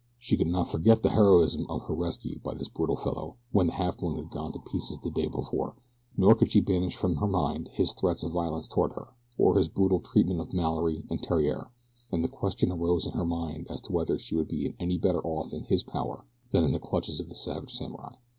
[0.17, 3.73] She could not forget the heroism of her rescue by this brutal fellow when the
[3.73, 5.75] Halfmoon had gone to pieces the day before,
[6.17, 9.67] nor could she banish from her mind his threats of violence toward her, or his
[9.67, 11.69] brutal treatment of Mallory and Theriere.
[12.11, 15.21] And the question arose in her mind as to whether she would be any better
[15.23, 18.15] off in his power than in the clutches of the savage samurai.